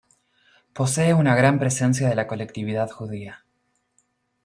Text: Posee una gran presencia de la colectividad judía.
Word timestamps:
Posee 0.73 1.13
una 1.13 1.35
gran 1.35 1.59
presencia 1.59 2.09
de 2.09 2.15
la 2.15 2.25
colectividad 2.25 2.89
judía. 2.89 3.45